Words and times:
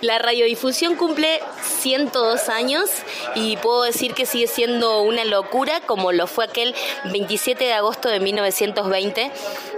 La 0.00 0.18
radiodifusión 0.18 0.96
cumple 0.96 1.40
102 1.80 2.48
años 2.48 2.88
y 3.34 3.58
puedo 3.58 3.82
decir 3.82 4.14
que 4.14 4.24
sigue 4.24 4.46
siendo 4.46 5.02
una 5.02 5.24
locura 5.26 5.80
como 5.80 6.12
lo 6.12 6.26
fue 6.26 6.46
aquel 6.46 6.74
27 7.12 7.64
de 7.64 7.74
agosto 7.74 8.08
de 8.08 8.18
1920 8.18 9.30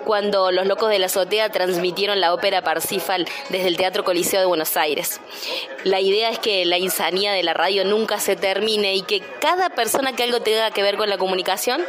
cuando 0.05 0.53
los 0.53 0.67
locos 0.67 0.91
de 0.91 1.01
la 1.01 1.07
azotea 1.07 1.51
transmitieron 1.51 2.21
la 2.21 2.35
ópera 2.35 2.63
Parsifal 2.63 3.27
desde 3.49 3.67
el 3.67 3.77
Teatro 3.77 4.05
Coliseo 4.05 4.39
de 4.39 4.47
Buenos 4.47 4.77
Aires. 4.77 5.21
La 5.83 6.01
idea 6.01 6.31
es 6.31 6.39
que 6.39 6.65
la 6.67 6.79
insanía 6.79 7.33
de 7.33 7.43
la 7.43 7.55
radio 7.55 7.85
nunca 7.85 8.21
se 8.21 8.37
termine 8.37 8.95
y 8.95 9.03
que 9.03 9.21
cada 9.41 9.71
persona 9.71 10.15
que 10.15 10.23
algo 10.23 10.41
tenga 10.41 10.71
que 10.71 10.83
ver 10.83 10.97
con 10.97 11.09
la 11.09 11.19
comunicación 11.19 11.85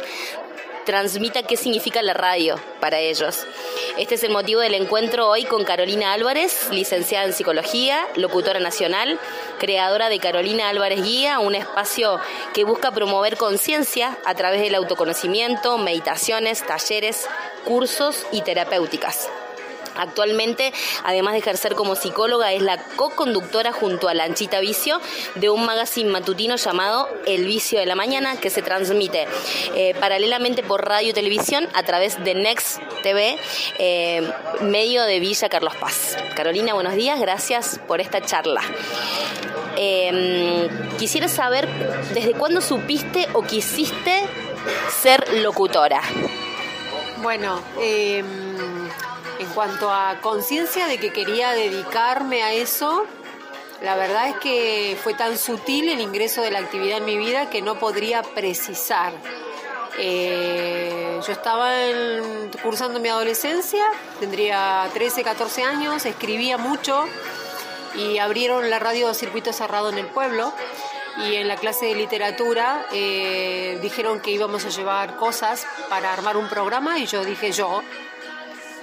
transmita 0.84 1.42
qué 1.42 1.56
significa 1.56 2.02
la 2.02 2.14
radio 2.14 2.60
para 2.80 2.98
ellos. 2.98 3.46
Este 3.98 4.16
es 4.16 4.24
el 4.24 4.32
motivo 4.32 4.60
del 4.60 4.74
encuentro 4.74 5.28
hoy 5.28 5.44
con 5.44 5.64
Carolina 5.64 6.12
Álvarez, 6.12 6.68
licenciada 6.70 7.26
en 7.26 7.32
psicología, 7.32 8.06
locutora 8.16 8.60
nacional, 8.60 9.18
creadora 9.58 10.08
de 10.08 10.18
Carolina 10.18 10.68
Álvarez 10.68 11.02
Guía, 11.02 11.38
un 11.38 11.54
espacio 11.54 12.20
que 12.52 12.64
busca 12.64 12.90
promover 12.90 13.36
conciencia 13.36 14.18
a 14.24 14.34
través 14.34 14.60
del 14.60 14.74
autoconocimiento, 14.74 15.78
meditaciones, 15.78 16.64
talleres, 16.66 17.26
cursos 17.64 18.26
y 18.32 18.42
terapéuticas. 18.42 19.28
Actualmente, 19.96 20.72
además 21.04 21.34
de 21.34 21.40
ejercer 21.40 21.74
como 21.74 21.96
psicóloga, 21.96 22.52
es 22.52 22.62
la 22.62 22.78
co-conductora 22.96 23.72
junto 23.72 24.08
a 24.08 24.14
Lanchita 24.14 24.60
Vicio 24.60 25.00
de 25.36 25.50
un 25.50 25.64
magazine 25.64 26.10
matutino 26.10 26.56
llamado 26.56 27.08
El 27.26 27.44
Vicio 27.44 27.78
de 27.78 27.86
la 27.86 27.94
Mañana, 27.94 28.36
que 28.36 28.50
se 28.50 28.62
transmite 28.62 29.26
eh, 29.74 29.94
paralelamente 30.00 30.62
por 30.62 30.86
radio 30.86 31.10
y 31.10 31.12
televisión 31.12 31.68
a 31.74 31.82
través 31.82 32.22
de 32.22 32.34
Next 32.34 32.80
TV, 33.02 33.38
eh, 33.78 34.30
medio 34.62 35.04
de 35.04 35.20
Villa 35.20 35.48
Carlos 35.48 35.74
Paz. 35.76 36.16
Carolina, 36.34 36.74
buenos 36.74 36.94
días, 36.94 37.20
gracias 37.20 37.80
por 37.86 38.00
esta 38.00 38.20
charla. 38.20 38.62
Em, 39.76 40.68
quisiera 40.98 41.28
saber 41.28 41.68
desde 42.14 42.32
cuándo 42.32 42.60
supiste 42.60 43.28
o 43.32 43.42
quisiste 43.42 44.22
ser 45.02 45.42
locutora. 45.42 46.00
Bueno, 47.22 47.60
en 47.80 48.73
cuanto 49.54 49.90
a 49.90 50.20
conciencia 50.20 50.86
de 50.86 50.98
que 50.98 51.12
quería 51.12 51.52
dedicarme 51.52 52.42
a 52.42 52.52
eso, 52.52 53.04
la 53.82 53.96
verdad 53.96 54.28
es 54.28 54.36
que 54.36 54.98
fue 55.02 55.14
tan 55.14 55.38
sutil 55.38 55.88
el 55.88 56.00
ingreso 56.00 56.42
de 56.42 56.50
la 56.50 56.58
actividad 56.58 56.98
en 56.98 57.04
mi 57.04 57.16
vida 57.16 57.50
que 57.50 57.62
no 57.62 57.78
podría 57.78 58.22
precisar. 58.22 59.12
Eh, 59.98 61.20
yo 61.24 61.32
estaba 61.32 61.72
cursando 62.62 62.98
mi 62.98 63.08
adolescencia, 63.08 63.84
tendría 64.18 64.88
13, 64.92 65.22
14 65.22 65.62
años, 65.62 66.04
escribía 66.04 66.58
mucho 66.58 67.04
y 67.94 68.18
abrieron 68.18 68.70
la 68.70 68.80
radio 68.80 69.14
circuito 69.14 69.52
cerrado 69.52 69.90
en 69.90 69.98
el 69.98 70.06
pueblo 70.06 70.52
y 71.28 71.36
en 71.36 71.46
la 71.46 71.56
clase 71.56 71.86
de 71.86 71.94
literatura 71.94 72.86
eh, 72.92 73.78
dijeron 73.82 74.20
que 74.20 74.32
íbamos 74.32 74.64
a 74.64 74.70
llevar 74.70 75.16
cosas 75.16 75.64
para 75.88 76.12
armar 76.12 76.36
un 76.36 76.48
programa 76.48 76.98
y 76.98 77.06
yo 77.06 77.24
dije 77.24 77.52
yo, 77.52 77.82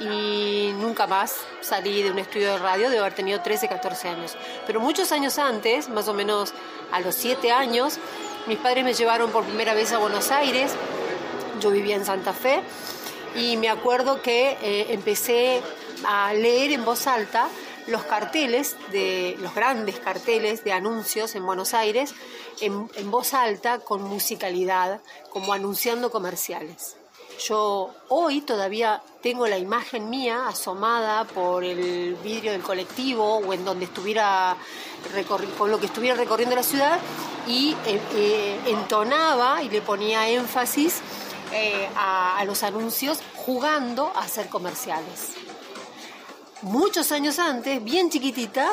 y 0.02 0.74
nunca 0.74 1.06
más 1.06 1.36
salí 1.62 2.02
de 2.02 2.12
un 2.12 2.20
estudio 2.20 2.54
de 2.54 2.58
radio, 2.58 2.90
de 2.90 2.98
haber 2.98 3.14
tenido 3.14 3.42
13, 3.42 3.68
14 3.68 4.10
años. 4.10 4.36
Pero 4.66 4.80
muchos 4.80 5.12
años 5.12 5.38
antes, 5.38 5.90
más 5.90 6.08
o 6.08 6.14
menos 6.14 6.54
a 6.92 7.00
los 7.00 7.14
7 7.16 7.52
años, 7.52 8.00
mis 8.48 8.58
padres 8.58 8.84
me 8.84 8.94
llevaron 8.94 9.32
por 9.32 9.44
primera 9.44 9.74
vez 9.74 9.92
a 9.92 10.00
Buenos 10.00 10.32
Aires, 10.32 10.74
yo 11.60 11.70
vivía 11.70 11.96
en 11.96 12.06
Santa 12.06 12.34
Fe, 12.34 12.62
y 13.36 13.58
me 13.58 13.70
acuerdo 13.70 14.22
que 14.22 14.58
eh, 14.62 14.88
empecé 14.90 15.62
a 16.06 16.34
leer 16.34 16.72
en 16.72 16.84
voz 16.84 17.06
alta 17.06 17.48
los 17.88 18.04
carteles, 18.04 18.76
de, 18.92 19.36
los 19.40 19.54
grandes 19.54 20.00
carteles 20.00 20.64
de 20.64 20.72
anuncios 20.72 21.36
en 21.36 21.46
Buenos 21.46 21.74
Aires, 21.74 22.14
en, 22.60 22.90
en 22.96 23.12
voz 23.12 23.34
alta, 23.34 23.80
con 23.80 24.04
musicalidad, 24.04 25.02
como 25.30 25.54
anunciando 25.54 26.10
comerciales. 26.10 26.98
Yo 27.40 27.92
hoy 28.10 28.42
todavía 28.42 29.02
tengo 29.22 29.48
la 29.48 29.58
imagen 29.58 30.10
mía 30.10 30.48
asomada 30.48 31.26
por 31.26 31.64
el 31.64 32.16
vidrio 32.24 32.52
del 32.52 32.62
colectivo 32.62 33.38
o 33.38 33.54
en 33.54 33.64
donde 33.66 33.86
estuviera 33.86 34.56
con 35.58 35.72
lo 35.72 35.80
que 35.80 35.88
estuviera 35.88 36.16
recorriendo 36.16 36.56
la 36.56 36.64
ciudad 36.64 37.00
y 37.48 37.76
eh, 37.86 38.00
eh, 38.14 38.60
entonaba 38.68 39.64
y 39.64 39.70
le 39.70 39.82
ponía 39.82 40.30
énfasis 40.30 41.02
eh, 41.52 41.90
a, 41.96 42.44
los 42.46 42.64
anuncios 42.64 43.20
jugando 43.36 44.12
a 44.16 44.22
hacer 44.22 44.48
comerciales. 44.48 45.34
Muchos 46.62 47.12
años 47.12 47.40
antes, 47.40 47.84
bien 47.84 48.10
chiquitita, 48.10 48.70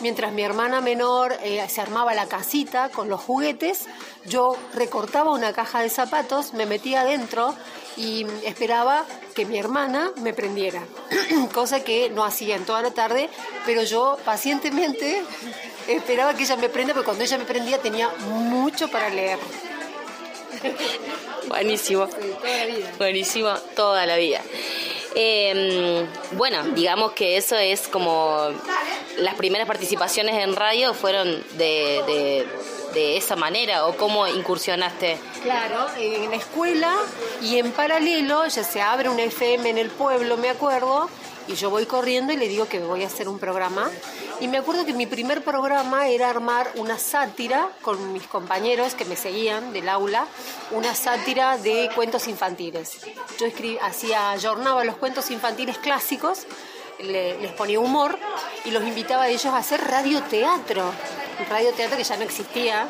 mientras 0.00 0.32
mi 0.32 0.42
hermana 0.42 0.80
menor 0.80 1.34
se 1.68 1.80
armaba 1.80 2.14
la 2.14 2.26
casita 2.26 2.88
con 2.88 3.10
los 3.10 3.20
juguetes, 3.20 3.84
yo 4.24 4.56
recortaba 4.72 5.32
una 5.32 5.52
caja 5.52 5.80
de 5.80 5.90
zapatos, 5.90 6.54
me 6.54 6.64
metía 6.64 7.02
adentro 7.02 7.54
y 7.96 8.26
esperaba 8.44 9.04
que 9.34 9.46
mi 9.46 9.58
hermana 9.58 10.12
me 10.16 10.34
prendiera, 10.34 10.82
cosa 11.54 11.82
que 11.82 12.10
no 12.10 12.24
hacía 12.24 12.56
en 12.56 12.64
toda 12.64 12.82
la 12.82 12.90
tarde, 12.92 13.28
pero 13.64 13.82
yo 13.82 14.18
pacientemente 14.24 15.22
esperaba 15.88 16.34
que 16.34 16.44
ella 16.44 16.56
me 16.56 16.68
prenda, 16.68 16.92
porque 16.92 17.06
cuando 17.06 17.24
ella 17.24 17.38
me 17.38 17.44
prendía 17.44 17.78
tenía 17.78 18.08
mucho 18.28 18.88
para 18.88 19.08
leer. 19.08 19.38
Buenísimo. 21.48 22.06
toda 22.08 22.56
la 22.56 22.66
vida. 22.66 22.92
Buenísimo, 22.98 23.54
toda 23.74 24.06
la 24.06 24.16
vida. 24.16 24.42
Em, 25.14 26.06
bueno, 26.32 26.62
digamos 26.74 27.12
que 27.12 27.38
eso 27.38 27.56
es 27.56 27.88
como 27.88 28.50
las 29.16 29.34
primeras 29.36 29.66
participaciones 29.66 30.42
en 30.44 30.54
radio 30.54 30.92
fueron 30.92 31.42
de 31.56 32.02
de 32.06 32.46
esa 32.96 33.36
manera 33.36 33.86
o 33.86 33.96
cómo 33.96 34.26
incursionaste? 34.26 35.18
Claro, 35.42 35.86
en 35.98 36.30
la 36.30 36.36
escuela 36.36 36.94
y 37.42 37.58
en 37.58 37.72
paralelo 37.72 38.46
ya 38.46 38.64
se 38.64 38.80
abre 38.80 39.08
una 39.08 39.22
FM 39.22 39.70
en 39.70 39.78
el 39.78 39.90
pueblo, 39.90 40.36
me 40.36 40.48
acuerdo, 40.48 41.08
y 41.48 41.54
yo 41.54 41.70
voy 41.70 41.86
corriendo 41.86 42.32
y 42.32 42.36
le 42.36 42.48
digo 42.48 42.66
que 42.66 42.80
voy 42.80 43.04
a 43.04 43.06
hacer 43.06 43.28
un 43.28 43.38
programa. 43.38 43.90
Y 44.40 44.48
me 44.48 44.58
acuerdo 44.58 44.84
que 44.84 44.92
mi 44.92 45.06
primer 45.06 45.42
programa 45.42 46.08
era 46.08 46.28
armar 46.28 46.70
una 46.76 46.98
sátira 46.98 47.70
con 47.82 48.12
mis 48.12 48.26
compañeros 48.26 48.94
que 48.94 49.04
me 49.04 49.16
seguían 49.16 49.72
del 49.72 49.88
aula, 49.88 50.26
una 50.72 50.94
sátira 50.94 51.56
de 51.56 51.88
cuentos 51.94 52.26
infantiles. 52.28 52.98
Yo 53.38 53.46
escribí, 53.46 53.78
hacía, 53.80 54.34
jornaba 54.40 54.84
los 54.84 54.96
cuentos 54.96 55.30
infantiles 55.30 55.78
clásicos, 55.78 56.46
les 56.98 57.52
ponía 57.52 57.80
humor 57.80 58.18
y 58.64 58.70
los 58.70 58.82
invitaba 58.82 59.24
a 59.24 59.28
ellos 59.28 59.46
a 59.46 59.58
hacer 59.58 59.82
radioteatro 59.82 60.92
radioteatro 61.48 61.96
que 61.96 62.04
ya 62.04 62.16
no 62.16 62.22
existía, 62.22 62.88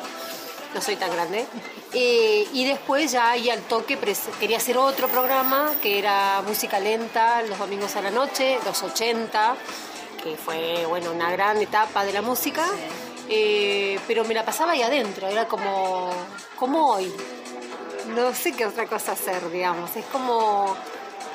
no 0.73 0.81
soy 0.81 0.95
tan 0.95 1.11
grande. 1.11 1.45
Eh, 1.93 2.47
y 2.53 2.65
después 2.65 3.11
ya 3.11 3.31
ahí 3.31 3.49
al 3.49 3.61
toque 3.61 3.97
quería 4.39 4.57
hacer 4.57 4.77
otro 4.77 5.07
programa 5.07 5.71
que 5.81 5.99
era 5.99 6.41
música 6.45 6.79
lenta 6.79 7.41
los 7.43 7.57
domingos 7.57 7.95
a 7.95 8.01
la 8.01 8.11
noche, 8.11 8.59
los 8.65 8.83
80, 8.83 9.55
que 10.23 10.35
fue 10.35 10.85
bueno, 10.87 11.11
una 11.11 11.31
gran 11.31 11.57
etapa 11.57 12.03
de 12.05 12.13
la 12.13 12.21
música. 12.21 12.65
Eh, 13.29 13.99
pero 14.07 14.23
me 14.23 14.33
la 14.33 14.45
pasaba 14.45 14.71
ahí 14.71 14.81
adentro, 14.81 15.27
era 15.27 15.47
como, 15.47 16.11
como 16.55 16.93
hoy. 16.93 17.11
No 18.15 18.33
sé 18.33 18.53
qué 18.53 18.65
otra 18.65 18.87
cosa 18.87 19.13
hacer, 19.13 19.49
digamos. 19.51 19.95
Es 19.95 20.05
como 20.05 20.75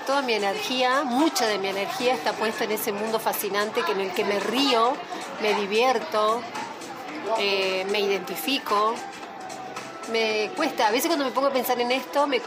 toda 0.06 0.23
mi 0.23 0.33
energía, 0.33 1.03
mucha 1.05 1.47
de 1.47 1.59
mi 1.59 1.69
energía 1.69 2.15
está 2.15 2.33
puesta 2.33 2.65
en 2.65 2.73
ese 2.73 2.93
mundo 2.93 3.19
fascinante 3.21 3.83
que 3.83 3.93
en 3.93 4.00
el 4.00 4.12
que 4.12 4.25
me 4.25 4.41
río, 4.41 4.93
me 5.43 5.55
divierto, 5.55 6.43
eh, 7.38 7.87
me 7.91 8.00
identifico. 8.00 8.94
Me 10.10 10.50
cuesta, 10.56 10.88
a 10.88 10.91
veces 10.91 11.06
cuando 11.06 11.25
me 11.25 11.31
pongo 11.31 11.48
a 11.48 11.53
pensar 11.53 11.81
en 11.81 11.93
esto, 11.93 12.26
me, 12.26 12.41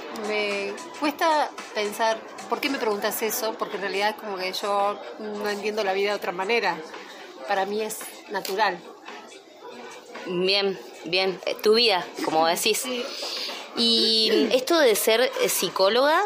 cuesta 1.00 1.50
pensar, 1.74 2.18
¿por 2.50 2.60
qué 2.60 2.70
me 2.70 2.78
preguntas 2.78 3.22
eso? 3.22 3.54
Porque 3.54 3.78
en 3.78 3.82
realidad 3.84 4.10
es 4.10 4.16
como 4.18 4.38
que 4.38 4.52
yo 4.52 5.00
no 5.20 5.50
entiendo 5.50 5.84
la 5.84 5.94
vida 5.94 6.10
de 6.10 6.16
otra 6.16 6.32
manera. 6.32 6.78
Para 7.48 7.66
mí 7.66 7.82
es 7.82 8.00
natural. 8.30 8.78
Bien, 10.26 10.78
bien. 11.06 11.40
Eh, 11.46 11.56
tu 11.62 11.76
vida, 11.76 12.06
como 12.26 12.46
decís. 12.46 12.84
Y 13.78 14.50
esto 14.52 14.78
de 14.80 14.96
ser 14.96 15.22
eh, 15.22 15.50
psicóloga 15.50 16.22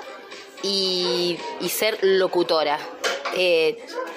y, 0.63 1.37
ser 1.69 1.99
locutora, 2.01 2.79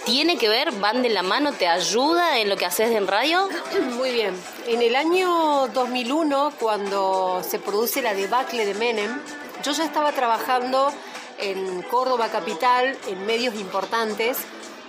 ¿Tiene 0.04 0.36
que 0.36 0.48
ver? 0.48 0.72
¿Van 0.72 1.02
de 1.02 1.10
la 1.10 1.22
mano? 1.22 1.52
¿Te 1.52 1.68
ayuda 1.68 2.38
en 2.38 2.48
lo 2.48 2.56
que 2.56 2.66
haces 2.66 2.90
en 2.90 3.06
radio? 3.06 3.48
Muy 3.96 4.10
bien. 4.10 4.34
En 4.66 4.82
el 4.82 4.96
año 4.96 5.68
2001, 5.68 6.54
cuando 6.58 7.40
se 7.48 7.60
produce 7.60 8.02
la 8.02 8.12
debacle 8.12 8.66
de 8.66 8.74
Menem, 8.74 9.20
yo 9.62 9.70
ya 9.70 9.84
estaba 9.84 10.10
trabajando 10.10 10.92
en 11.38 11.82
Córdoba 11.82 12.28
Capital, 12.30 12.98
en 13.06 13.26
medios 13.26 13.54
importantes, 13.54 14.38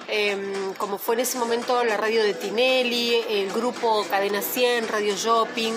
em, 0.08 0.74
como 0.76 0.98
fue 0.98 1.14
en 1.16 1.22
ese 1.22 1.38
momento 1.38 1.84
la 1.84 1.98
radio 1.98 2.24
de 2.24 2.34
Tinelli, 2.34 3.24
el 3.30 3.52
grupo 3.52 4.06
Cadena 4.10 4.42
100, 4.42 4.88
Radio 4.88 5.16
Shopping, 5.16 5.74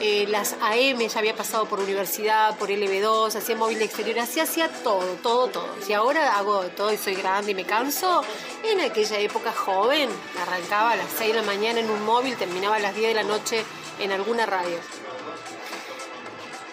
eh, 0.00 0.26
las 0.28 0.54
AM, 0.60 0.98
ya 1.06 1.18
había 1.18 1.34
pasado 1.34 1.66
por 1.66 1.80
universidad, 1.80 2.56
por 2.56 2.68
LB2, 2.68 3.36
hacía 3.36 3.56
móvil 3.56 3.82
exterior, 3.82 4.18
hacía, 4.20 4.44
hacía 4.44 4.68
todo, 4.68 5.14
todo, 5.22 5.48
todo. 5.48 5.68
Si 5.84 5.92
ahora 5.92 6.38
hago 6.38 6.62
todo 6.68 6.92
y 6.92 6.96
soy 6.96 7.14
grande 7.14 7.50
y 7.50 7.54
me 7.54 7.64
canso, 7.64 8.22
en 8.64 8.80
aquella 8.80 9.18
época 9.18 9.52
joven, 9.52 10.08
arrancaba 10.40 10.92
a 10.92 10.96
las 10.96 11.10
6 11.18 11.34
de 11.34 11.40
la 11.40 11.46
mañana 11.46 11.80
en 11.80 11.90
un 11.90 12.04
móvil, 12.04 12.36
terminaba 12.36 12.76
a 12.76 12.78
las 12.78 12.94
10 12.94 13.08
de 13.08 13.14
la 13.14 13.22
noche 13.22 13.64
en 13.98 14.12
alguna 14.12 14.46
radio. 14.46 14.78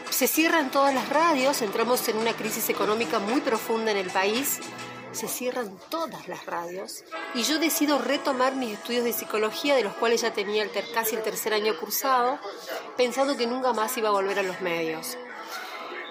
Se 0.10 0.28
cierran 0.28 0.72
todas 0.72 0.94
las 0.94 1.10
radios, 1.10 1.62
entramos 1.62 2.08
en 2.08 2.18
una 2.18 2.34
crisis 2.34 2.70
económica 2.70 3.20
muy 3.20 3.42
profunda 3.42 3.92
en 3.92 3.98
el 3.98 4.12
país, 4.12 4.60
se 5.16 5.28
cierran 5.28 5.78
todas 5.90 6.28
las 6.28 6.46
radios 6.46 7.04
y 7.34 7.44
yo 7.44 7.58
decido 7.60 7.98
retomar 7.98 8.56
mis 8.56 8.74
estudios 8.74 9.04
de 9.04 9.14
psicología, 9.14 9.76
de 9.76 9.84
los 9.84 9.94
cuales 9.94 10.22
ya 10.22 10.32
tenía 10.32 10.64
el 10.64 10.72
casi 10.94 11.16
el 11.16 11.24
tercer 11.24 11.54
año 11.54 11.78
cursado, 11.80 12.38
pensando 12.98 13.36
que 13.38 13.48
nunca 13.48 13.74
más 13.74 13.98
iba 13.98 14.10
a 14.10 14.12
volver 14.12 14.40
a 14.40 14.44
los 14.44 14.62
medios. 14.62 15.18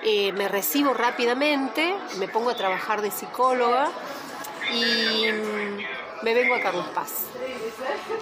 Eh, 0.03 0.33
me 0.33 0.49
recibo 0.49 0.93
rápidamente, 0.93 1.95
me 2.19 2.29
pongo 2.29 2.51
a 2.51 2.55
trabajar 2.55 3.01
de 3.01 3.11
psicóloga 3.11 3.91
y 4.73 5.33
mm, 5.33 6.25
me 6.25 6.35
vengo 6.35 6.55
a 6.55 6.61
Carlos 6.61 6.87
Paz. 6.95 7.25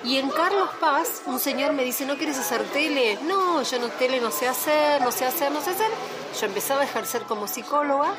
Y 0.05 0.19
en 0.19 0.31
Carlos 0.31 0.71
Paz, 0.81 1.23
un 1.27 1.39
señor 1.39 1.73
me 1.73 1.85
dice, 1.85 2.07
¿no 2.07 2.17
quieres 2.17 2.39
hacer 2.39 2.63
tele? 2.67 3.19
No, 3.23 3.63
yo 3.63 3.79
no 3.79 3.89
tele 3.89 4.21
no 4.21 4.31
sé 4.31 4.49
hacer, 4.49 5.01
no 5.03 5.13
sé 5.13 5.25
hacer, 5.25 5.51
no 5.53 5.61
sé 5.61 5.71
hacer. 5.71 5.91
Yo 6.41 6.47
empezaba 6.47 6.83
a 6.83 6.85
ejercer 6.85 7.23
como 7.23 7.47
psicóloga, 7.47 8.15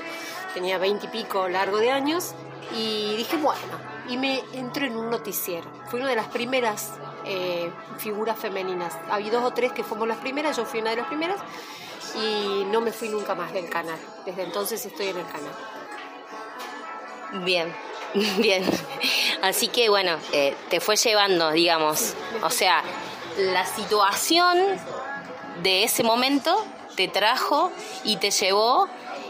tenía 0.53 0.77
veinte 0.77 1.07
y 1.07 1.09
pico 1.09 1.47
largo 1.47 1.77
de 1.77 1.91
años, 1.91 2.33
y 2.75 3.15
dije, 3.15 3.37
bueno, 3.37 3.61
y 4.07 4.17
me 4.17 4.43
entró 4.53 4.85
en 4.85 4.95
un 4.95 5.09
noticiero. 5.09 5.69
Fui 5.89 5.99
una 5.99 6.09
de 6.09 6.15
las 6.15 6.27
primeras 6.27 6.93
eh, 7.25 7.71
figuras 7.97 8.37
femeninas. 8.37 8.93
Había 9.09 9.31
dos 9.31 9.43
o 9.43 9.51
tres 9.51 9.71
que 9.71 9.83
fuimos 9.83 10.07
las 10.07 10.17
primeras, 10.17 10.57
yo 10.57 10.65
fui 10.65 10.81
una 10.81 10.91
de 10.91 10.97
las 10.97 11.07
primeras, 11.07 11.39
y 12.15 12.65
no 12.65 12.81
me 12.81 12.91
fui 12.91 13.09
nunca 13.09 13.35
más 13.35 13.53
del 13.53 13.69
canal. 13.69 13.97
Desde 14.25 14.43
entonces 14.43 14.85
estoy 14.85 15.07
en 15.07 15.17
el 15.17 15.25
canal. 15.25 15.53
Bien, 17.43 17.73
bien. 18.37 18.63
Así 19.41 19.67
que 19.67 19.89
bueno, 19.89 20.17
eh, 20.31 20.55
te 20.69 20.79
fue 20.79 20.95
llevando, 20.95 21.51
digamos. 21.51 22.13
O 22.43 22.49
sea, 22.49 22.83
la 23.37 23.65
situación 23.65 24.57
de 25.61 25.83
ese 25.83 26.03
momento 26.03 26.63
te 26.95 27.07
trajo 27.07 27.71
y 28.03 28.17
te 28.17 28.31
llevó 28.31 28.87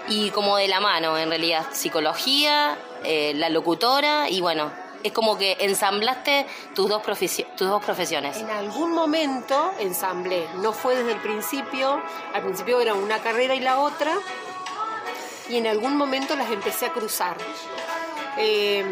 y 0.08 0.30
como 0.32 0.58
de 0.58 0.68
la 0.68 0.80
mano 0.80 1.18
en 1.18 1.30
realidad, 1.30 1.66
psicología, 1.72 2.78
eh, 3.04 3.34
la 3.36 3.50
locutora 3.50 4.30
y 4.30 4.42
bueno, 4.42 4.72
es 5.04 5.12
como 5.12 5.38
que 5.38 5.58
ensamblaste 5.60 6.48
tus 6.74 6.90
dos, 6.90 7.02
tus 7.04 7.68
dos 7.68 7.84
profesiones. 7.84 8.38
En 8.38 8.50
algún 8.50 8.94
momento 8.94 9.72
ensamblé, 9.80 10.48
no 10.56 10.72
fue 10.72 10.96
desde 10.96 11.12
el 11.12 11.20
principio, 11.20 12.02
al 12.34 12.42
principio 12.42 12.80
era 12.80 12.94
una 12.94 13.20
carrera 13.20 13.54
y 13.54 13.60
la 13.60 13.80
otra, 13.80 14.14
y 15.50 15.58
en 15.58 15.68
algún 15.68 15.98
momento 15.98 16.36
las 16.36 16.50
empecé 16.50 16.86
a 16.86 16.94
cruzar. 16.94 17.38
Eh, 18.38 18.86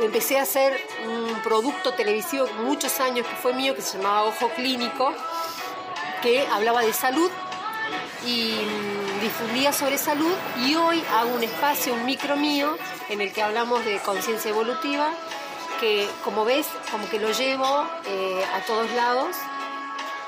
empecé 0.00 0.38
a 0.38 0.42
hacer 0.42 0.80
un 1.04 1.34
producto 1.42 1.92
televisivo 1.94 2.46
muchos 2.60 3.00
años 3.00 3.26
que 3.26 3.34
fue 3.36 3.52
mío, 3.52 3.74
que 3.74 3.82
se 3.82 3.98
llamaba 3.98 4.24
Ojo 4.24 4.48
Clínico, 4.50 5.12
que 6.22 6.46
hablaba 6.46 6.82
de 6.82 6.92
salud 6.92 7.30
y 8.26 8.54
mm, 8.54 9.20
difundía 9.20 9.72
sobre 9.72 9.98
salud 9.98 10.34
y 10.66 10.74
hoy 10.74 11.02
hago 11.12 11.34
un 11.34 11.42
espacio, 11.42 11.94
un 11.94 12.04
micro 12.04 12.36
mío, 12.36 12.76
en 13.08 13.20
el 13.20 13.32
que 13.32 13.42
hablamos 13.42 13.84
de 13.84 13.98
conciencia 13.98 14.50
evolutiva, 14.50 15.10
que 15.80 16.08
como 16.24 16.44
ves, 16.44 16.66
como 16.90 17.08
que 17.08 17.18
lo 17.18 17.30
llevo 17.32 17.86
eh, 18.06 18.44
a 18.54 18.60
todos 18.66 18.90
lados, 18.92 19.36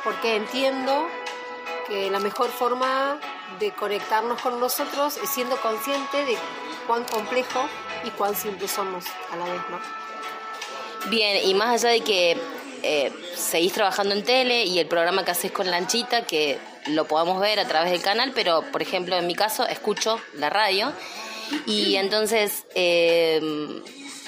porque 0.02 0.36
entiendo 0.36 1.06
que 1.86 2.10
la 2.10 2.18
mejor 2.18 2.50
forma 2.50 3.18
de 3.58 3.72
conectarnos 3.72 4.40
con 4.40 4.58
nosotros 4.58 5.18
es 5.22 5.28
siendo 5.30 5.56
consciente 5.58 6.24
de 6.24 6.36
cuán 6.86 7.04
complejo 7.04 7.68
y 8.04 8.10
cuán 8.10 8.34
simple 8.34 8.68
somos 8.68 9.04
a 9.32 9.36
la 9.36 9.44
vez, 9.44 9.60
¿no? 9.70 9.80
Bien, 11.10 11.46
y 11.46 11.54
más 11.54 11.84
allá 11.84 11.90
de 11.90 12.00
que 12.00 12.36
eh, 12.82 13.12
seguís 13.34 13.72
trabajando 13.72 14.14
en 14.14 14.24
tele 14.24 14.64
y 14.64 14.78
el 14.78 14.86
programa 14.86 15.24
que 15.24 15.30
haces 15.30 15.52
con 15.52 15.70
Lanchita, 15.70 16.26
que 16.26 16.58
lo 16.86 17.06
podamos 17.06 17.40
ver 17.40 17.60
a 17.60 17.66
través 17.66 17.90
del 17.90 18.02
canal, 18.02 18.32
pero 18.34 18.62
por 18.70 18.82
ejemplo 18.82 19.16
en 19.16 19.26
mi 19.26 19.34
caso 19.34 19.66
escucho 19.66 20.20
la 20.34 20.50
radio 20.50 20.92
y 21.66 21.96
entonces 21.96 22.64
eh, 22.74 23.40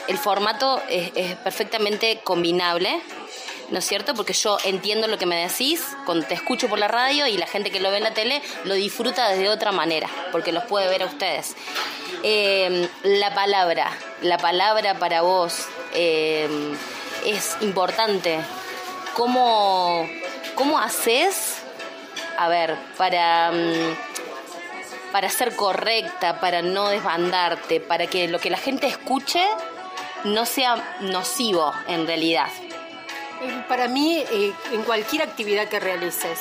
el 0.08 0.19
formato 0.19 0.82
es, 0.88 1.11
perfectamente 1.37 2.20
combinable. 2.25 3.00
¿no 3.69 3.81
es 3.81 3.85
cierto? 3.85 4.14
Porque 4.14 4.32
yo 4.32 4.58
entiendo 4.64 5.08
lo 5.08 5.19
que 5.19 5.26
me 5.26 5.44
decís 5.44 5.85
cuando 6.05 6.25
te 6.25 6.35
escucho 6.35 6.69
por 6.69 6.79
la 6.79 6.87
radio 6.87 7.26
y 7.26 7.37
la 7.37 7.49
gente 7.49 7.73
que 7.73 7.81
lo 7.81 7.91
ve 7.91 7.97
en 7.97 8.05
la 8.05 8.14
tele 8.14 8.41
lo 8.62 8.75
disfruta 8.75 9.29
desde 9.29 9.49
otra 9.49 9.73
manera, 9.73 10.08
porque 10.31 10.53
los 10.53 10.62
puede 10.64 10.87
ver 10.87 11.03
a 11.03 11.06
ustedes. 11.06 11.56
Eh, 12.23 12.88
la 13.03 13.35
palabra, 13.35 13.91
la 14.23 14.38
palabra 14.38 15.00
para 15.00 15.23
vos 15.23 15.67
eh, 15.94 16.49
es 17.25 17.56
importante. 17.61 18.38
¿Cómo, 19.14 20.08
¿Cómo 20.55 20.79
haces 20.79 21.56
a 22.38 22.49
ver, 22.49 22.77
para, 22.97 23.50
mm, 23.53 23.97
para 25.12 25.29
ser 25.31 25.56
correcta, 25.56 26.41
para 26.41 26.62
no 26.62 26.88
desbandarte, 26.88 27.81
para 27.81 28.06
que 28.06 28.29
lo 28.29 28.38
que 28.38 28.50
la 28.50 28.59
gente 28.59 28.87
escuche 28.87 29.43
no 30.25 30.44
sea 30.47 30.97
nocivo 31.00 31.73
en 31.88 32.06
realidad? 32.06 32.49
Eh, 33.43 33.65
para 33.69 33.88
mí, 33.88 34.25
eh, 34.31 34.53
en 34.73 34.83
cualquier 34.83 35.23
actividad 35.23 35.69
que 35.69 35.81
realices, 35.81 36.41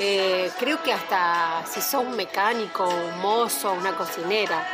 eh, 0.00 0.50
creo 0.58 0.82
que 0.82 0.92
hasta 0.92 1.64
si 1.66 1.80
sos 1.80 2.04
un 2.04 2.16
mecánico, 2.16 2.88
un 2.88 3.20
mozo, 3.20 3.72
una 3.72 3.96
cocinera, 3.96 4.66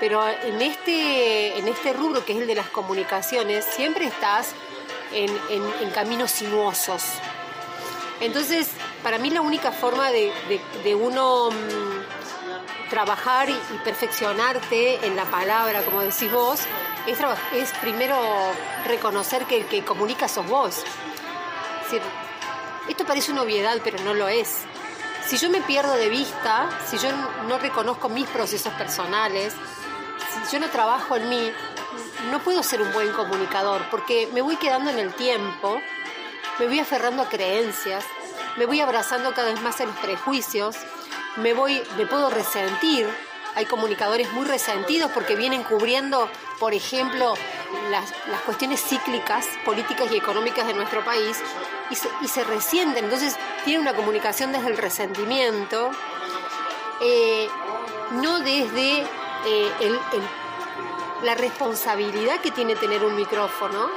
pero 0.00 0.26
en 0.28 0.60
este, 0.60 1.58
en 1.58 1.68
este 1.68 1.92
rubro 1.92 2.24
que 2.24 2.32
es 2.32 2.38
el 2.38 2.46
de 2.46 2.54
las 2.54 2.68
comunicaciones, 2.68 3.64
siempre 3.64 4.06
estás 4.06 4.52
en, 5.12 5.30
en 5.50 5.90
caminos 5.90 6.30
sinuosos. 6.30 7.02
Entonces, 8.20 8.68
para 9.02 9.18
mí 9.18 9.30
la 9.30 9.40
única 9.40 9.72
forma 9.72 10.10
de, 10.10 10.32
uno 10.94 11.50
mm, 11.50 12.90
trabajar 12.90 13.48
y, 13.48 13.58
perfeccionarte 13.84 15.06
en 15.06 15.16
la 15.16 15.24
palabra, 15.24 15.82
como 15.82 16.00
decís 16.02 16.30
vos, 16.30 16.60
es 17.06 17.72
primero 17.80 18.18
reconocer 18.86 19.44
que 19.44 19.58
el 19.58 19.66
que 19.66 19.84
comunica 19.84 20.28
sos 20.28 20.46
vos. 20.46 20.84
esto 22.88 23.04
parece 23.04 23.32
una 23.32 23.42
obviedad, 23.42 23.78
pero 23.84 23.98
no 24.02 24.14
lo 24.14 24.28
es. 24.28 24.64
Si 25.26 25.36
yo 25.38 25.50
me 25.50 25.60
pierdo 25.60 25.94
de 25.94 26.08
vista, 26.08 26.68
si 26.88 26.98
yo 26.98 27.08
no 27.48 27.58
reconozco 27.58 28.08
mis 28.08 28.26
procesos 28.28 28.72
personales, 28.74 29.54
si 30.44 30.52
yo 30.52 30.60
no 30.60 30.68
trabajo 30.70 31.16
en 31.16 31.28
mí, 31.28 31.52
no 32.30 32.38
puedo 32.40 32.62
ser 32.62 32.80
un 32.80 32.92
buen 32.92 33.12
comunicador, 33.12 33.82
porque 33.90 34.28
me 34.32 34.40
voy 34.40 34.56
quedando 34.56 34.90
en 34.90 34.98
el 34.98 35.12
tiempo, 35.14 35.80
me 36.58 36.66
voy 36.66 36.78
aferrando 36.80 37.22
a 37.22 37.28
creencias, 37.28 38.04
me 38.56 38.66
voy 38.66 38.80
abrazando 38.80 39.32
cada 39.34 39.50
vez 39.50 39.60
más 39.62 39.80
a 39.80 39.84
los 39.84 39.96
prejuicios, 39.96 40.76
me 41.36 41.54
voy, 41.54 41.82
me 41.96 42.06
puedo 42.06 42.30
resentir. 42.30 43.08
Hay 43.54 43.64
comunicadores 43.64 44.30
muy 44.32 44.44
resentidos 44.44 45.10
porque 45.12 45.34
vienen 45.34 45.62
cubriendo, 45.62 46.28
por 46.58 46.74
ejemplo, 46.74 47.34
las, 47.90 48.12
cuestiones 48.44 48.82
cíclicas, 48.82 49.46
políticas 49.64 50.12
y 50.12 50.16
económicas 50.16 50.66
de 50.66 50.74
nuestro 50.74 51.02
país 51.04 51.38
y 51.90 51.94
se, 51.94 52.08
y 52.20 52.42
resienten. 52.44 53.04
Entonces 53.04 53.36
tienen 53.64 53.82
una 53.82 53.94
comunicación 53.94 54.52
desde 54.52 54.68
el 54.68 54.76
resentimiento, 54.76 55.90
eh, 57.00 57.48
no 58.12 58.40
desde 58.40 59.00
eh, 59.46 59.98
la 61.22 61.34
responsabilidad 61.34 62.40
que 62.40 62.50
tiene 62.50 62.76
tener 62.76 63.04
un 63.04 63.16
micrófono 63.16 63.88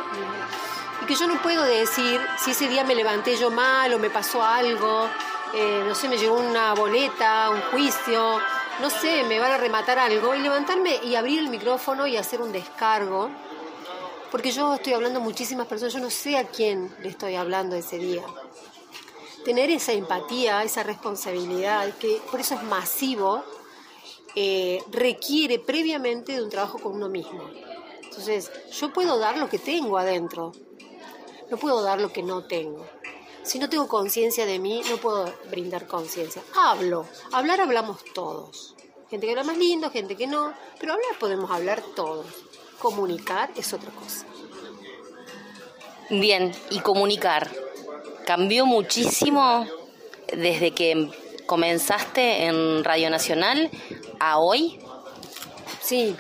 que 1.08 1.16
yo 1.16 1.28
no 1.28 1.42
puedo 1.42 1.64
decir 1.64 2.20
si 2.38 2.52
ese 2.52 2.68
día 2.68 2.84
me 2.84 2.96
levanté 2.96 3.36
yo 3.38 3.50
mal 3.50 3.94
o 3.94 4.00
me 4.00 4.10
pasó 4.10 4.44
algo, 4.44 5.08
eh, 5.54 5.84
no 5.88 5.96
sé, 5.96 6.08
me 6.08 6.18
llegó 6.18 6.38
una 6.38 6.74
boleta, 6.74 7.50
un 7.50 7.62
juicio, 7.72 8.40
no 8.82 8.90
sé, 8.90 9.24
me 9.24 9.40
van 9.40 9.52
a 9.52 9.58
rematar 9.58 9.98
algo, 9.98 10.36
y 10.36 10.40
levantarme 10.40 11.00
y 11.04 11.16
abrir 11.16 11.40
el 11.40 11.50
micrófono 11.50 12.06
y 12.06 12.18
hacer 12.18 12.42
un 12.42 12.52
descargo, 12.52 13.30
porque 14.32 14.52
yo 14.52 14.76
estoy 14.76 14.94
hablando 14.94 15.20
a 15.20 15.24
muchísimas 15.24 15.68
personas, 15.68 15.94
yo 15.94 16.00
no 16.00 16.10
sé 16.10 16.38
a 16.38 16.48
quién 16.48 16.94
le 17.02 17.10
estoy 17.10 17.36
hablando 17.36 17.76
ese 17.76 17.98
día. 17.98 18.24
Tener 19.44 19.72
esa 19.72 19.94
empatía, 19.94 20.62
esa 20.64 20.84
responsabilidad, 20.84 21.98
que 21.98 22.22
por 22.30 22.40
eso 22.40 22.56
es 22.56 22.64
masivo, 22.64 23.44
eh, 24.36 24.84
requiere 24.92 25.58
previamente 25.60 26.34
de 26.34 26.44
un 26.44 26.50
trabajo 26.50 26.78
con 26.78 26.94
uno 26.94 27.10
mismo. 27.10 27.50
Entonces, 28.04 28.52
yo 28.72 28.94
puedo 28.94 29.18
dar 29.18 29.38
lo 29.38 29.50
que 29.50 29.58
tengo 29.58 29.98
adentro, 29.98 30.52
no 31.50 31.58
puedo 31.58 31.82
dar 31.82 32.00
lo 32.00 32.12
que 32.12 32.24
no 32.24 32.44
tengo. 32.44 32.86
Si 33.44 33.58
no 33.58 33.70
tengo 33.70 33.88
conciencia 33.88 34.46
de 34.46 34.60
mí, 34.60 34.82
no 34.90 34.98
puedo 34.98 35.34
brindar 35.50 35.88
conciencia. 35.88 36.44
Hablo. 36.56 37.06
Hablar 37.32 37.62
hablamos 37.62 38.04
todos. 38.14 38.76
Gente 39.10 39.26
que 39.26 39.32
habla 39.32 39.44
más 39.44 39.58
lindo, 39.58 39.90
gente 39.90 40.16
que 40.16 40.28
no. 40.28 40.54
Pero 40.80 40.94
hablar 40.94 41.18
podemos 41.20 41.50
hablar 41.50 41.82
todos. 41.96 42.28
Comunicar 42.78 43.52
es 43.56 43.74
otra 43.74 43.92
cosa. 43.92 44.26
Bien, 46.10 46.52
y 46.70 46.80
comunicar. 46.80 47.50
¿Cambió 48.26 48.66
muchísimo 48.66 49.66
desde 50.32 50.72
que 50.72 51.10
comenzaste 51.48 52.46
en 52.46 52.84
Radio 52.84 53.10
Nacional 53.10 53.72
a 54.20 54.38
hoy? 54.38 54.80
Sí, 55.82 56.16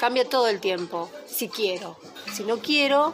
cambia 0.00 0.26
todo 0.26 0.48
el 0.48 0.60
tiempo, 0.60 1.10
si 1.26 1.48
quiero. 1.48 1.98
Si 2.32 2.44
no 2.44 2.58
quiero, 2.58 3.12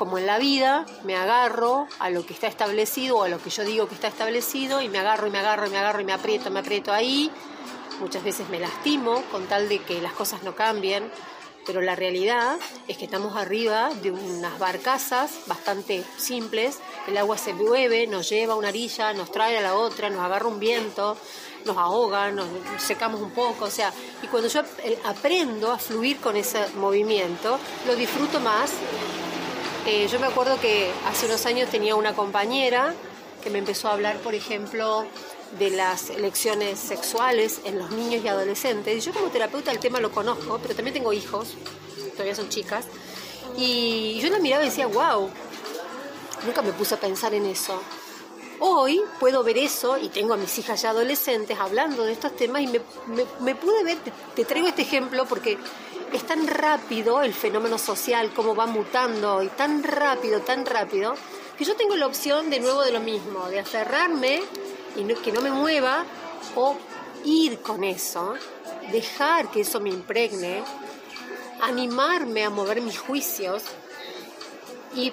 como 0.00 0.16
en 0.16 0.24
la 0.24 0.38
vida, 0.38 0.86
me 1.04 1.14
agarro 1.14 1.86
a 1.98 2.08
lo 2.08 2.24
que 2.24 2.32
está 2.32 2.46
establecido 2.46 3.18
o 3.18 3.24
a 3.24 3.28
lo 3.28 3.38
que 3.38 3.50
yo 3.50 3.64
digo 3.64 3.86
que 3.86 3.94
está 3.94 4.08
establecido 4.08 4.80
y 4.80 4.88
me 4.88 4.98
agarro 4.98 5.26
y 5.26 5.30
me 5.30 5.40
agarro 5.40 5.66
y 5.66 5.70
me 5.70 5.76
agarro 5.76 6.00
y 6.00 6.06
me 6.06 6.14
aprieto, 6.14 6.50
me 6.50 6.60
aprieto 6.60 6.90
ahí. 6.90 7.30
Muchas 8.00 8.24
veces 8.24 8.48
me 8.48 8.58
lastimo 8.58 9.22
con 9.30 9.44
tal 9.44 9.68
de 9.68 9.80
que 9.80 10.00
las 10.00 10.14
cosas 10.14 10.42
no 10.42 10.56
cambien 10.56 11.10
pero 11.66 11.82
la 11.82 11.94
realidad 11.94 12.56
es 12.88 12.96
que 12.96 13.04
estamos 13.04 13.36
arriba 13.36 13.90
de 14.02 14.10
unas 14.10 14.58
barcazas 14.58 15.40
bastante 15.46 16.02
simples, 16.16 16.78
el 17.06 17.16
agua 17.18 17.36
se 17.36 17.52
mueve, 17.52 18.06
nos 18.06 18.28
lleva 18.30 18.54
a 18.54 18.56
una 18.56 18.70
orilla, 18.70 19.12
nos 19.12 19.30
trae 19.30 19.58
a 19.58 19.60
la 19.60 19.74
otra, 19.74 20.08
nos 20.08 20.20
agarra 20.20 20.48
un 20.48 20.58
viento, 20.58 21.16
nos 21.66 21.76
ahoga, 21.76 22.30
nos 22.32 22.48
secamos 22.78 23.20
un 23.20 23.32
poco, 23.32 23.66
o 23.66 23.70
sea, 23.70 23.92
y 24.22 24.26
cuando 24.28 24.48
yo 24.48 24.62
aprendo 25.04 25.70
a 25.70 25.78
fluir 25.78 26.18
con 26.18 26.36
ese 26.36 26.66
movimiento, 26.76 27.58
lo 27.86 27.94
disfruto 27.94 28.40
más. 28.40 28.72
Eh, 29.86 30.08
yo 30.10 30.20
me 30.20 30.26
acuerdo 30.26 30.60
que 30.60 30.90
hace 31.06 31.26
unos 31.26 31.46
años 31.46 31.70
tenía 31.70 31.94
una 31.94 32.14
compañera 32.14 32.94
que 33.42 33.50
me 33.50 33.58
empezó 33.58 33.88
a 33.88 33.92
hablar, 33.92 34.18
por 34.18 34.34
ejemplo, 34.34 35.06
de 35.58 35.70
las 35.70 36.10
elecciones 36.10 36.78
sexuales 36.78 37.60
en 37.64 37.78
los 37.78 37.90
niños 37.90 38.22
y 38.24 38.28
adolescentes. 38.28 38.96
Y 38.96 39.00
yo 39.00 39.12
como 39.12 39.28
terapeuta 39.28 39.70
el 39.70 39.78
tema 39.78 39.98
lo 40.00 40.10
conozco, 40.10 40.58
pero 40.62 40.74
también 40.74 40.94
tengo 40.94 41.12
hijos, 41.12 41.54
todavía 42.12 42.34
son 42.34 42.48
chicas, 42.50 42.84
y 43.56 44.20
yo 44.20 44.28
la 44.28 44.38
miraba 44.38 44.62
y 44.62 44.66
decía, 44.66 44.86
wow, 44.86 45.30
nunca 46.44 46.62
me 46.62 46.72
puse 46.72 46.94
a 46.94 47.00
pensar 47.00 47.34
en 47.34 47.46
eso. 47.46 47.80
Hoy 48.62 49.00
puedo 49.18 49.42
ver 49.42 49.56
eso 49.56 49.96
y 49.96 50.10
tengo 50.10 50.34
a 50.34 50.36
mis 50.36 50.58
hijas 50.58 50.82
ya 50.82 50.90
adolescentes 50.90 51.58
hablando 51.58 52.04
de 52.04 52.12
estos 52.12 52.36
temas 52.36 52.60
y 52.60 52.66
me, 52.66 52.80
me, 53.40 53.54
pude 53.54 53.82
ver, 53.82 53.96
te, 54.34 54.44
traigo 54.44 54.68
este 54.68 54.82
ejemplo 54.82 55.24
porque 55.24 55.56
es 56.12 56.26
tan 56.26 56.46
rápido 56.46 57.22
el 57.22 57.34
fenómeno 57.34 57.78
social, 57.78 58.32
cómo 58.34 58.54
va 58.54 58.66
mutando 58.66 59.42
y 59.42 59.48
tan 59.48 59.82
rápido, 59.82 60.40
tan 60.40 60.66
rápido, 60.66 61.14
que 61.56 61.64
yo 61.64 61.76
tengo 61.76 61.96
la 61.96 62.06
opción 62.06 62.50
de 62.50 62.60
nuevo 62.60 62.82
de 62.82 62.92
lo 62.92 63.00
mismo, 63.00 63.48
de 63.48 63.60
aferrarme 63.60 64.42
y 64.96 65.04
que 65.14 65.32
no 65.32 65.40
me 65.40 65.50
mueva 65.50 66.04
o 66.56 66.76
ir 67.24 67.60
con 67.60 67.84
eso, 67.84 68.34
dejar 68.90 69.50
que 69.50 69.60
eso 69.60 69.80
me 69.80 69.90
impregne, 69.90 70.62
animarme 71.60 72.44
a 72.44 72.50
mover 72.50 72.80
mis 72.80 72.98
juicios 72.98 73.62
y 74.94 75.12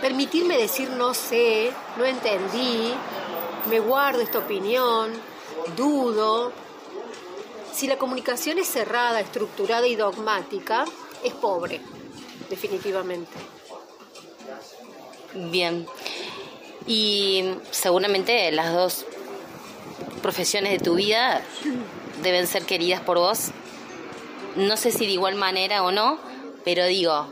permitirme 0.00 0.56
decir 0.56 0.88
no 0.90 1.12
sé, 1.12 1.72
no 1.96 2.04
entendí, 2.04 2.94
me 3.68 3.80
guardo 3.80 4.20
esta 4.20 4.38
opinión, 4.38 5.12
dudo. 5.76 6.52
Si 7.72 7.86
la 7.86 7.96
comunicación 7.96 8.58
es 8.58 8.68
cerrada, 8.68 9.20
estructurada 9.20 9.86
y 9.86 9.96
dogmática, 9.96 10.84
es 11.22 11.32
pobre, 11.34 11.80
definitivamente. 12.48 13.32
Bien 15.34 15.86
y 16.88 17.44
seguramente 17.70 18.50
las 18.50 18.72
dos 18.72 19.04
profesiones 20.22 20.72
de 20.72 20.78
tu 20.78 20.94
vida 20.94 21.42
deben 22.22 22.46
ser 22.46 22.64
queridas 22.64 23.02
por 23.02 23.18
vos. 23.18 23.50
No 24.56 24.76
sé 24.76 24.90
si 24.90 25.06
de 25.06 25.12
igual 25.12 25.34
manera 25.36 25.84
o 25.84 25.92
no, 25.92 26.18
pero 26.64 26.86
digo, 26.86 27.28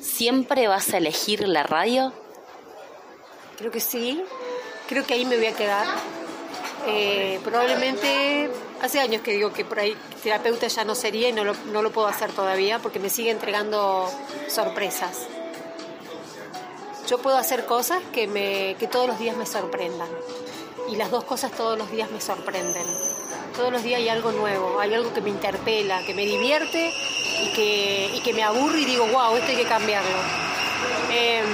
¿siempre 0.00 0.68
vas 0.68 0.94
a 0.94 0.98
elegir 0.98 1.46
la 1.46 1.64
radio? 1.64 2.12
Creo 3.58 3.72
que 3.72 3.80
sí, 3.80 4.22
creo 4.88 5.04
que 5.04 5.14
ahí 5.14 5.24
me 5.24 5.36
voy 5.36 5.46
a 5.46 5.56
quedar. 5.56 5.86
Eh, 6.86 7.40
probablemente 7.42 8.48
hace 8.80 9.00
años 9.00 9.22
que 9.22 9.32
digo 9.32 9.52
que 9.52 9.64
por 9.64 9.78
ahí 9.78 9.96
terapeuta 10.22 10.66
ya 10.68 10.84
no 10.84 10.94
sería 10.94 11.28
y 11.28 11.32
no 11.32 11.44
lo, 11.44 11.54
no 11.72 11.82
lo 11.82 11.90
puedo 11.90 12.06
hacer 12.06 12.32
todavía 12.32 12.78
porque 12.78 12.98
me 12.98 13.10
sigue 13.10 13.30
entregando 13.30 14.10
sorpresas 14.48 15.28
yo 17.08 17.16
puedo 17.18 17.38
hacer 17.38 17.64
cosas 17.64 18.02
que, 18.12 18.26
me, 18.26 18.76
que 18.78 18.86
todos 18.86 19.08
los 19.08 19.18
días 19.18 19.36
me 19.36 19.46
sorprendan. 19.46 20.08
Y 20.90 20.96
las 20.96 21.10
dos 21.10 21.24
cosas 21.24 21.52
todos 21.52 21.78
los 21.78 21.90
días 21.90 22.10
me 22.10 22.20
sorprenden. 22.20 22.84
Todos 23.56 23.72
los 23.72 23.82
días 23.82 24.00
hay 24.00 24.10
algo 24.10 24.30
nuevo, 24.30 24.78
hay 24.78 24.92
algo 24.94 25.12
que 25.12 25.22
me 25.22 25.30
interpela, 25.30 26.04
que 26.04 26.14
me 26.14 26.24
divierte 26.26 26.92
y 27.42 27.52
que, 27.54 28.10
y 28.14 28.20
que 28.20 28.34
me 28.34 28.42
aburre 28.42 28.80
y 28.80 28.84
digo, 28.84 29.06
wow, 29.06 29.36
esto 29.36 29.50
hay 29.50 29.56
que 29.56 29.64
cambiarlo. 29.64 30.18
Em, 31.10 31.46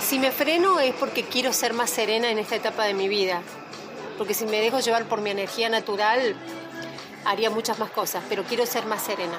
si 0.00 0.18
me 0.18 0.30
freno 0.30 0.78
es 0.78 0.94
porque 0.94 1.24
quiero 1.24 1.52
ser 1.52 1.74
más 1.74 1.90
serena 1.90 2.30
en 2.30 2.38
esta 2.38 2.54
etapa 2.54 2.84
de 2.84 2.94
mi 2.94 3.08
vida. 3.08 3.42
Porque 4.22 4.34
si 4.34 4.46
me 4.46 4.60
dejo 4.60 4.78
llevar 4.78 5.06
por 5.06 5.20
mi 5.20 5.30
energía 5.30 5.68
natural, 5.68 6.36
haría 7.24 7.50
muchas 7.50 7.80
más 7.80 7.90
cosas, 7.90 8.22
pero 8.28 8.44
quiero 8.44 8.64
ser 8.66 8.86
más 8.86 9.02
serena. 9.02 9.36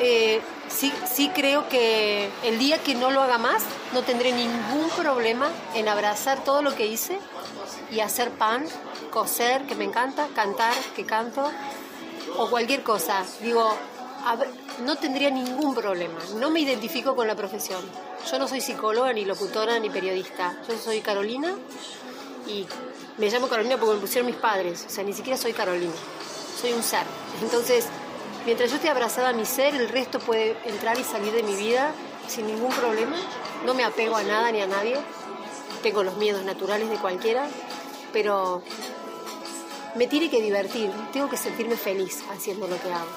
Eh, 0.00 0.40
sí, 0.68 0.90
sí 1.12 1.28
creo 1.28 1.68
que 1.68 2.30
el 2.42 2.58
día 2.58 2.78
que 2.78 2.94
no 2.94 3.10
lo 3.10 3.20
haga 3.20 3.36
más, 3.36 3.62
no 3.92 4.00
tendré 4.00 4.32
ningún 4.32 4.88
problema 4.96 5.50
en 5.74 5.90
abrazar 5.90 6.42
todo 6.42 6.62
lo 6.62 6.74
que 6.74 6.86
hice 6.86 7.18
y 7.90 8.00
hacer 8.00 8.30
pan, 8.30 8.64
coser, 9.10 9.66
que 9.66 9.74
me 9.74 9.84
encanta, 9.84 10.26
cantar, 10.34 10.72
que 10.96 11.04
canto, 11.04 11.52
o 12.38 12.48
cualquier 12.48 12.82
cosa. 12.82 13.26
Digo, 13.42 13.76
no 14.86 14.96
tendría 14.96 15.28
ningún 15.28 15.74
problema. 15.74 16.18
No 16.36 16.48
me 16.48 16.60
identifico 16.60 17.14
con 17.14 17.26
la 17.26 17.36
profesión. 17.36 17.84
Yo 18.30 18.38
no 18.38 18.48
soy 18.48 18.62
psicóloga, 18.62 19.12
ni 19.12 19.26
locutora, 19.26 19.78
ni 19.80 19.90
periodista. 19.90 20.56
Yo 20.66 20.78
soy 20.78 21.02
Carolina 21.02 21.54
y 22.46 22.66
me 23.18 23.30
llamo 23.30 23.48
Carolina 23.48 23.76
porque 23.78 23.94
me 23.94 24.00
pusieron 24.00 24.26
mis 24.26 24.36
padres. 24.36 24.84
O 24.86 24.90
sea, 24.90 25.04
ni 25.04 25.12
siquiera 25.12 25.38
soy 25.38 25.52
Carolina. 25.52 25.92
Soy 26.60 26.72
un 26.72 26.82
ser. 26.82 27.04
Entonces, 27.42 27.86
Mientras 28.46 28.68
yo 28.68 28.76
esté 28.76 28.90
abrazada 28.90 29.30
a 29.30 29.32
mi 29.32 29.46
ser, 29.46 29.74
el 29.74 29.88
resto 29.88 30.18
puede 30.18 30.54
entrar 30.66 30.98
y 30.98 31.02
salir 31.02 31.32
de 31.32 31.42
mi 31.42 31.56
vida 31.56 31.92
sin 32.28 32.46
ningún 32.46 32.70
problema. 32.72 33.16
No 33.64 33.72
me 33.72 33.84
apego 33.84 34.16
a 34.16 34.22
nada 34.22 34.52
ni 34.52 34.60
a 34.60 34.66
nadie. 34.66 34.98
Tengo 35.82 36.02
los 36.02 36.18
miedos 36.18 36.44
naturales 36.44 36.90
de 36.90 36.96
cualquiera, 36.96 37.46
pero 38.12 38.62
me 39.94 40.06
tiene 40.08 40.28
que 40.28 40.42
divertir. 40.42 40.90
Tengo 41.14 41.30
que 41.30 41.38
sentirme 41.38 41.76
feliz 41.76 42.22
haciendo 42.30 42.66
lo 42.66 42.78
que 42.82 42.92
hago. 42.92 43.08